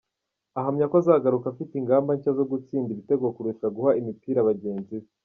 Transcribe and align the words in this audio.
Ahamya 0.59 0.85
ko 0.89 0.95
azagaruka 1.01 1.45
afite 1.49 1.73
ingamba 1.77 2.09
nshya 2.15 2.31
zo 2.37 2.45
gutsinda 2.51 2.89
ibitego 2.91 3.25
kurusha 3.35 3.67
guha 3.75 3.91
imipira 3.99 4.47
bagenzi 4.49 4.93
be. 5.01 5.07